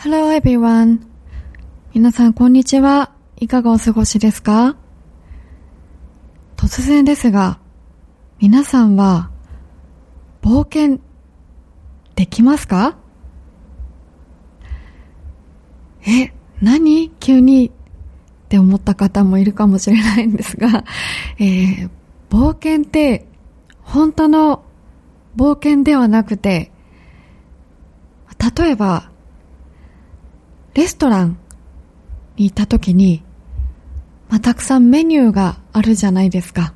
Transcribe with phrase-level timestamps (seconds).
[0.00, 1.00] Hello everyone.
[1.92, 3.10] 皆さんこんにちは。
[3.36, 4.76] いかがお過ごしですか？
[6.56, 7.58] 突然ですが、
[8.38, 9.32] 皆さんは
[10.40, 11.00] 冒険
[12.14, 12.96] できますか？
[16.06, 17.10] え、何？
[17.18, 17.66] 急に？
[17.66, 17.72] っ
[18.48, 20.84] て思った方もいるかもしれないんですが、
[21.40, 21.90] えー、
[22.30, 23.26] 冒険って
[23.82, 24.62] 本当の
[25.36, 26.70] 冒険ではなくて、
[28.56, 29.07] 例えば
[30.78, 31.36] レストラン
[32.36, 33.24] に行った時に、
[34.28, 36.72] まあ、たくさんメニューがあるじゃないですか。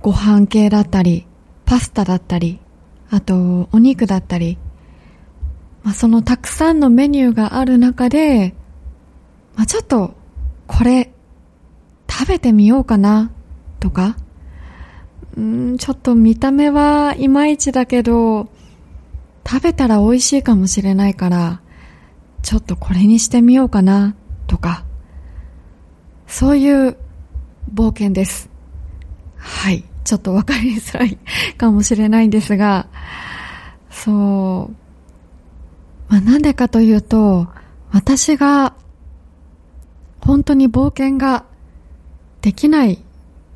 [0.00, 1.26] ご飯系だったり、
[1.66, 2.58] パスタだったり、
[3.10, 4.56] あとお肉だったり、
[5.82, 8.54] まあ、そのたくさんのメニューがある中で、
[9.54, 10.14] まあ、ちょっと
[10.68, 11.12] これ
[12.08, 13.30] 食べてみようかな
[13.78, 14.16] とか、
[15.36, 18.48] うん、ちょっと見た目はいまいちだけど、
[19.46, 21.60] 食べたら美味しいかもしれないから、
[22.42, 24.14] ちょっとこれにしてみようかな
[24.46, 24.84] とか、
[26.26, 26.96] そういう
[27.74, 28.50] 冒険です。
[29.36, 29.84] はい。
[30.04, 31.18] ちょっとわかりづらい
[31.56, 32.88] かもしれないんですが、
[33.90, 36.12] そう。
[36.12, 37.48] まあ、なんでかというと、
[37.92, 38.74] 私が
[40.20, 41.44] 本当に冒険が
[42.40, 43.02] できない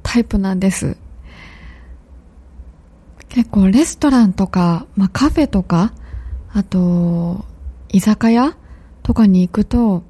[0.02, 0.96] タイプなんです。
[3.28, 5.92] 結構レストランとか、まあ、カフェとか、
[6.52, 7.44] あと、
[7.88, 8.56] 居酒屋
[9.04, 10.02] とかに行くと、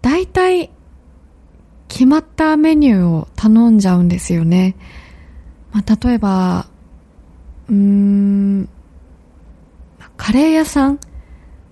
[0.00, 0.70] 大体
[1.86, 4.76] 決まったメニューを頼んじゃうんですよね。
[5.70, 6.66] まあ、例えば、
[7.68, 8.68] うーん、
[10.16, 10.98] カレー屋さん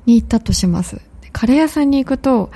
[0.05, 1.01] に行ったとします。
[1.33, 2.51] カレー屋さんに行くと、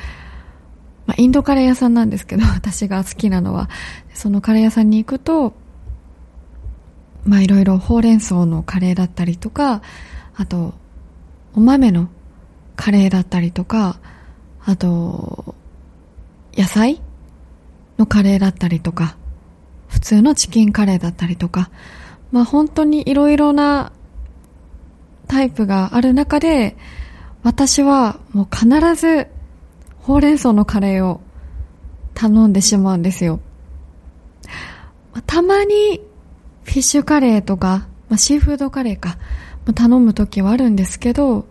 [1.06, 3.70] まあ、インドカレー屋さんなんですけど、 私が好きなのは、
[4.12, 5.54] そのカレー屋さんに行くと、
[7.24, 9.80] まあいろいろほうれん草のカレーだったりとか、
[10.36, 10.74] あと、
[11.54, 12.08] お豆の
[12.76, 13.98] カレーだったりとか、
[14.64, 15.54] あと、
[16.56, 17.00] 野菜
[17.98, 19.16] のカレーだったりとか、
[19.88, 21.70] 普通のチキンカレーだったりとか、
[22.32, 23.92] まあ本当にいろいろな
[25.26, 26.76] タイプがある中で、
[27.42, 29.28] 私はもう必ず
[29.98, 31.20] ほうれん草のカレーを
[32.14, 33.40] 頼んでしまうんですよ。
[35.26, 36.00] たまに
[36.64, 39.18] フィッシュカレーとか、まあ、シーフードカレーか、
[39.74, 41.46] 頼む時はあるんですけど、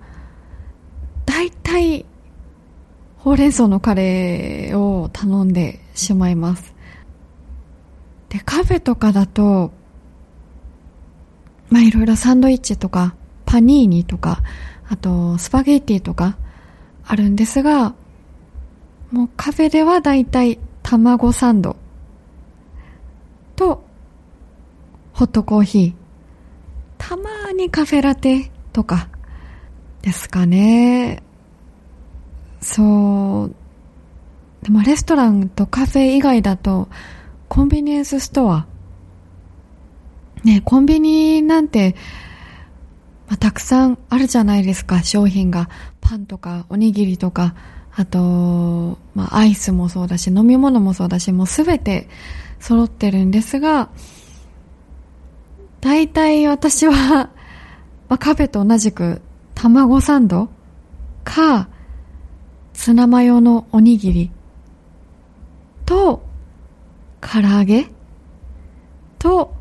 [1.70, 2.06] 大体、
[3.20, 6.74] ほうれん草のカレーを頼んでしまいます。
[8.30, 9.72] で、カフェとかだと、
[11.70, 13.14] まあいろいろサンドイッチとか、
[13.46, 14.42] パニーニとか、
[14.90, 16.40] あとスパゲッティとか
[17.06, 17.94] あるんですが、
[19.12, 21.76] もうカフェでは大体卵サンド
[23.56, 23.84] と
[25.14, 25.94] ホットコーヒー、
[26.98, 29.08] たまにカフェラテとか
[30.02, 31.22] ですかね。
[32.62, 33.56] そう。
[34.64, 36.90] でもレストランとカフェ以外だと、
[37.48, 38.68] コンビニエンスストア。
[40.44, 41.96] ね、コンビニなんて、
[43.28, 45.70] まあ、たくさんあるじゃないですか、商品が。
[46.02, 47.56] パンとか、おにぎりとか、
[47.96, 52.08] あと、まあ、アイスもそうだし、飲み物もそうだし、もうすべて
[52.60, 53.90] 揃ってるんですが、
[55.82, 56.94] 大体私は、
[58.10, 59.22] まあ、カフェと同じく
[59.56, 60.50] 卵サンド
[61.24, 61.70] か、
[62.80, 64.32] ツナマヨのおにぎり。
[65.86, 66.24] と、
[67.20, 67.88] 唐揚げ。
[69.20, 69.54] と、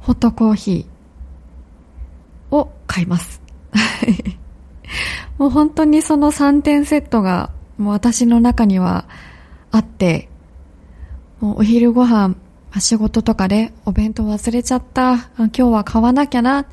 [0.00, 2.56] ホットコーヒー。
[2.56, 3.42] を買います。
[5.36, 9.04] もう本当にその3点セットがもう私の中には
[9.70, 10.30] あって、
[11.40, 12.34] もうお昼ご飯、
[12.80, 16.60] 仕事とかでお弁当忘れちゃった、今日は買わなきゃな。
[16.62, 16.66] っ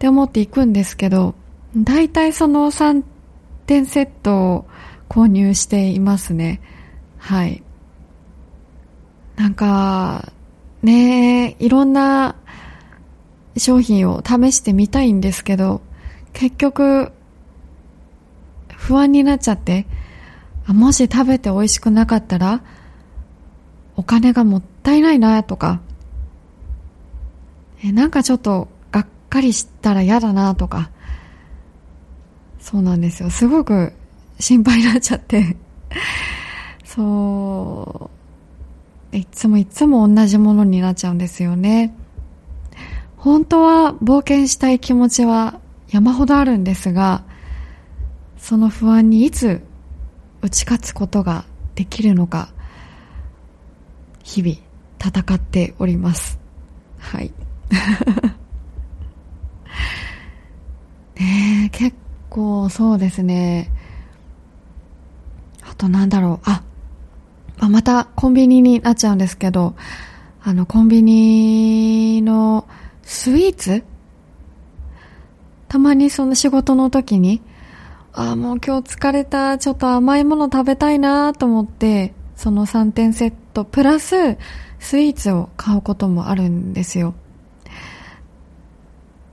[0.00, 1.36] て思っていくんですけど、
[1.76, 3.13] 大体その3
[3.66, 4.66] 点セットを
[5.08, 6.60] 購入していますね。
[7.18, 7.62] はい。
[9.36, 10.32] なんか、
[10.82, 12.36] ねいろんな
[13.56, 15.80] 商品を試してみたいんですけど、
[16.32, 17.12] 結局、
[18.76, 19.86] 不安になっちゃって、
[20.66, 22.62] もし食べて美味しくなかったら、
[23.96, 25.80] お金がもったいないなとか、
[27.82, 30.90] えなんかちょっとがっかりしたら嫌だなとか、
[32.64, 33.28] そうなんですよ。
[33.28, 33.92] すごく
[34.40, 35.54] 心配になっちゃって
[36.82, 38.10] そ
[39.12, 41.94] う、いつもいつも同じものになっちゃうんですよね。
[43.18, 47.22] 本当は冒険したい気持ちは山ほどあるんですが、
[48.38, 49.60] その不安にいつ
[50.40, 51.44] 打ち勝つことが
[51.74, 52.48] できるのか、
[54.22, 54.56] 日々
[54.98, 56.38] 戦っております。
[56.98, 57.30] はい。
[61.20, 61.94] ねえ結
[62.34, 63.70] 構そうですね。
[65.62, 66.50] あとなんだろう。
[66.50, 66.64] あ、
[67.60, 69.76] あまたコンビニになっちゃうんですけど、
[70.42, 72.66] あの、コンビニの
[73.02, 73.84] スイーツ？
[75.68, 77.40] たまにその仕事の時に、
[78.12, 84.36] ああ、もう今日疲れた、ちょっと甘いもの食べたいなと思って、その3点セットプラス
[84.80, 87.14] スイーツを買うこともあるんですよ。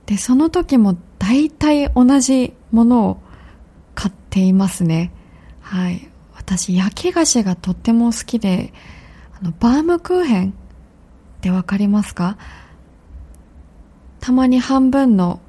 [0.06, 3.22] で、その時も大体同じものを
[3.94, 5.12] 買っていますね。
[5.60, 6.08] はい。
[6.34, 8.72] 私、焼き菓子がとっても好きで、
[9.40, 10.52] あの、バームクーヘンっ
[11.40, 12.36] てわかりますか？
[14.18, 15.40] たまに半分の、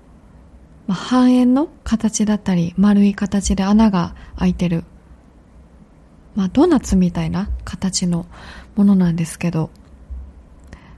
[0.88, 4.84] まあ、半円の形だったり、丸い形で穴が開いてる、
[6.36, 8.26] まあ、ドーナツみたいな形の
[8.76, 9.70] ものなんですけど、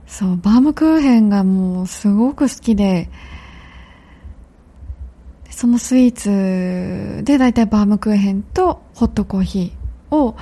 [0.07, 3.09] そう、バームクーヘンがもうすごく好きで、
[5.55, 10.35] そのスイーツでだいたいバームクーヘンとホットコーヒーを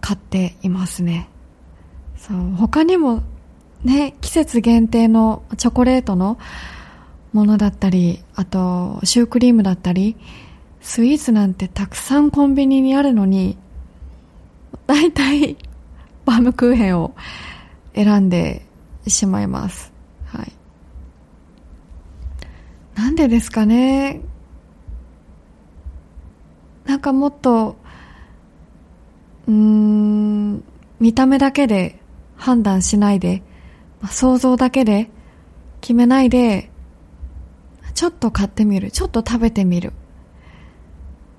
[0.00, 1.28] 買っていますね。
[2.16, 3.24] そう、他にも
[3.82, 6.38] ね、季節限定のチョコレートの
[7.32, 10.16] ものだったり、あとシュークリームだったり、
[10.80, 13.58] スイーツなんてたくさんコンビニにあるのに、
[14.86, 15.56] だいたい
[16.24, 17.12] バームクーヘンを
[17.92, 18.64] 選んで
[19.08, 19.92] しまいます。
[20.26, 20.52] はい。
[22.98, 24.20] なんでですかね
[26.84, 27.76] なんかもっと、
[29.46, 30.64] うーん、
[30.98, 32.00] 見た目だけで
[32.34, 33.42] 判断しないで、
[34.00, 35.10] ま、想像だけで
[35.80, 36.70] 決めないで、
[37.94, 39.92] ちょっと買ってみる、ちょっと食べてみる。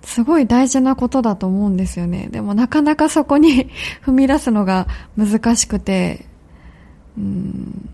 [0.03, 2.29] すごい大事なことだと思うんですよね。
[2.31, 3.69] でもなかなかそこに
[4.05, 6.25] 踏み出すのが難しくて、
[7.17, 7.89] うん、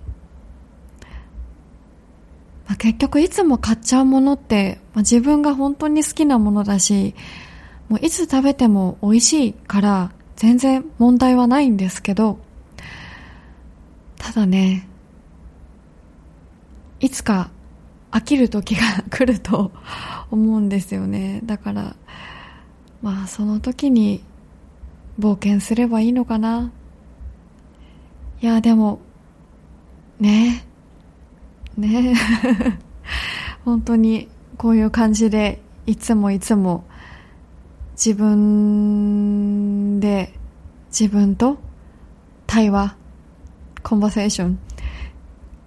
[2.78, 7.16] 結局いつも買っちゃうものって、まあ、自分が本当に好きなものだし、
[7.90, 12.40] もういつ食べても美味しいから全然問題はないんですけど、
[14.18, 14.88] ただね、
[17.00, 17.52] いつか
[18.12, 18.82] 飽きる時が
[19.12, 19.72] 来ると
[20.32, 21.42] 思うんですよね。
[21.44, 21.96] だから、
[23.02, 24.24] まあその時に
[25.20, 26.72] 冒険すればいいのかな。
[28.42, 29.00] いや、でも、
[30.20, 30.65] ね
[31.78, 32.16] ね。
[33.66, 36.86] 本当にこういう感じでいつもいつも
[37.94, 40.34] 自分で
[40.88, 41.58] 自分と
[42.48, 42.96] 対話
[43.84, 44.60] コンバセーション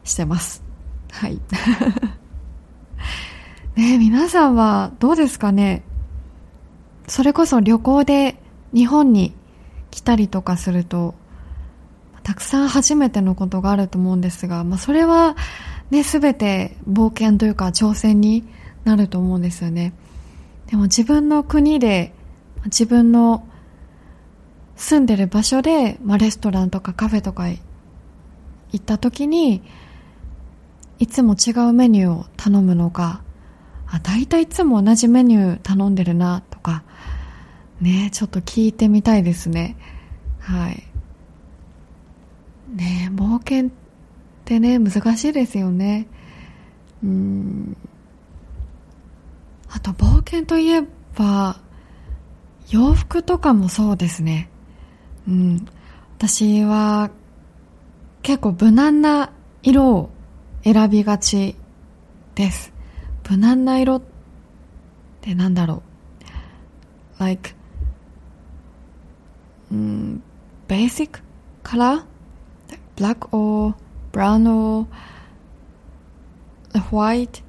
[0.04, 0.62] してます。
[1.10, 1.40] はい。
[3.76, 5.82] ね皆さんはどうですかね？
[7.06, 8.40] それこそ旅行で
[8.74, 9.34] 日本に
[9.90, 11.14] 来たりとかすると
[12.22, 15.36] たくさん初めてのことがあると思うんですが、まあ、それは
[15.90, 18.44] ね、すべて冒険というか挑戦に
[18.84, 19.92] なると思うんですよね。
[20.66, 22.12] でも自分の国で、
[22.66, 23.46] 自分の
[24.76, 27.58] 住んでる場所で、まあ、レストランとかカフェとか行
[28.76, 29.62] った時に、
[30.98, 33.22] いつも違うメニューを頼むのか、
[33.86, 36.84] あ、大体いつも同じメニュー頼んでるな、とか、
[37.80, 39.76] ね、ちょっと聞いてみたいですね。
[40.40, 40.84] はい。
[42.74, 43.70] ね冒険
[44.48, 46.06] ってね、難しいですよね。
[47.04, 47.76] うん。
[49.68, 50.82] あと、冒険といえ
[51.14, 51.60] ば、
[52.70, 54.48] 洋服とかもそうですね。
[55.28, 55.66] うん。
[56.16, 57.10] 私は、
[58.22, 59.32] 結構無難な
[59.62, 60.10] 色を
[60.64, 61.54] 選びがち
[62.34, 62.72] です。
[63.28, 64.02] 無難な色っ
[65.20, 65.82] てなんだろ
[67.20, 67.22] う。
[67.22, 67.50] like,
[69.70, 70.22] うん、
[70.66, 71.20] basic
[71.62, 72.02] color?
[72.96, 73.74] black or
[74.12, 74.86] brown or
[76.90, 77.42] white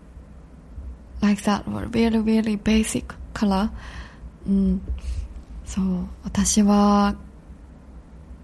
[1.22, 3.70] like that or really really basic color.
[4.48, 4.82] うん
[5.66, 5.86] そう
[6.24, 7.16] 私は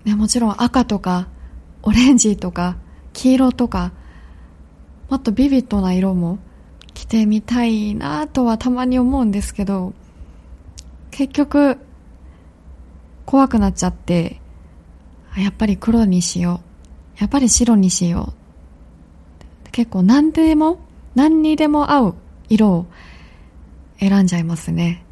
[0.04, 1.28] ねもちろん赤とか
[1.82, 2.78] オレンジとか
[3.14, 3.92] 黄色とか
[5.10, 6.40] もっとビビッドな色も
[6.94, 9.94] 着てみたいなとはたまに思うんですけど
[11.12, 11.78] 結局
[13.26, 14.40] 怖くなっちゃって
[15.38, 16.75] やっぱり黒にしよう。
[17.18, 18.34] やっぱり白にしよ
[19.68, 19.72] う。
[19.72, 20.80] 結構何でも、
[21.16, 22.16] 何にでも合う
[22.50, 22.86] 色を
[24.00, 25.04] 選んじゃいますね。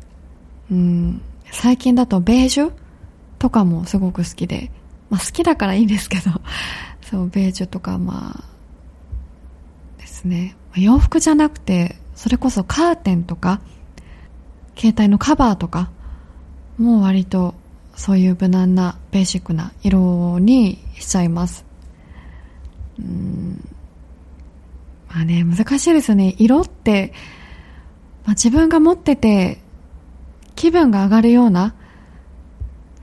[0.71, 2.71] うん、最近だとベージュ
[3.39, 4.71] とかもすごく好きで、
[5.09, 6.31] まあ好きだからいいんですけど、
[7.03, 8.43] そう、ベージュとかまあ、
[9.99, 10.55] ですね。
[10.75, 13.61] 洋服じゃなくて、それこそカーテンとか、
[14.77, 15.91] 携帯のカバーとか、
[16.77, 17.53] もう割と
[17.95, 21.65] そういう無難なベーシックな色にしちゃいます。
[22.99, 23.67] うん
[25.09, 26.35] まあね、難しいですね。
[26.39, 27.13] 色って、
[28.25, 29.59] まあ、自分が持ってて
[30.55, 31.75] 気分が上がるような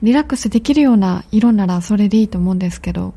[0.01, 3.13] リラックスできるような色ならそれでいいと思うんですけど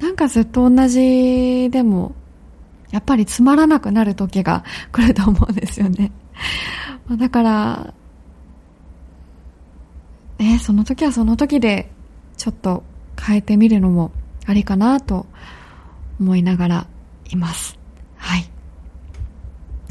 [0.00, 2.14] なんかずっと同じでも
[2.90, 6.10] やっぱりつまらなくなる時が 来ると思うんですよね
[7.10, 7.94] だから
[10.38, 11.90] ねその時はその時で
[12.36, 12.82] ちょっと
[13.20, 14.10] 変えてみるのも
[14.46, 15.26] ありかなと
[16.20, 16.86] 思いながら
[17.30, 17.78] います
[18.16, 18.48] はい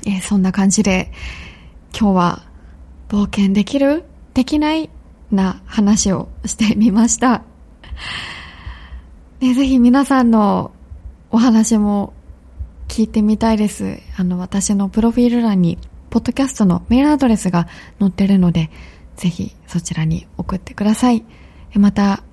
[0.05, 1.11] えー、そんな感じで
[1.97, 2.53] 今日は
[3.09, 4.03] 冒険できる？
[4.33, 4.89] できない？
[5.29, 7.43] な話をしてみました。
[9.39, 10.71] ね、ぜひ皆さんの
[11.29, 12.13] お話も
[12.87, 13.99] 聞いてみたいです。
[14.17, 15.77] あの、私のプロフィール欄に、
[16.09, 17.67] ポッドキャストのメールアドレスが
[17.99, 18.71] 載ってるので、
[19.15, 21.23] ぜひそちらに送ってください。
[21.75, 22.23] また、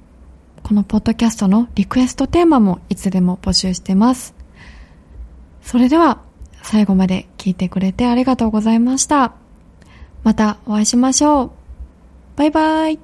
[0.70, 4.36] このポッドキャストのリクエストテーマもいつでも募集してます。
[5.62, 6.22] それでは、
[6.62, 9.34] 最後まで聞いてくれてありがとうございました。
[10.22, 11.50] またお会いしましょう。
[12.36, 12.98] バイバイ。